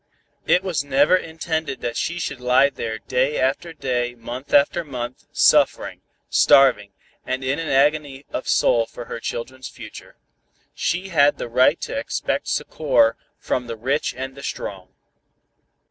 It 0.47 0.63
was 0.63 0.83
never 0.83 1.15
intended 1.15 1.81
that 1.81 1.95
she 1.95 2.17
should 2.19 2.41
lie 2.41 2.71
there 2.71 2.97
day 2.97 3.37
after 3.39 3.71
day 3.71 4.15
month 4.15 4.51
after 4.51 4.83
month, 4.83 5.25
suffering, 5.31 6.01
starving, 6.27 6.93
and 7.23 7.43
in 7.43 7.59
an 7.59 7.67
agony 7.69 8.25
of 8.33 8.47
soul 8.47 8.87
for 8.87 9.05
her 9.05 9.19
children's 9.19 9.69
future. 9.69 10.15
She 10.73 11.09
had 11.09 11.37
the 11.37 11.47
right 11.47 11.79
to 11.81 11.95
expect 11.95 12.47
succor 12.47 13.15
from 13.37 13.67
the 13.67 13.77
rich 13.77 14.15
and 14.15 14.33
the 14.33 14.41
strong." 14.41 14.95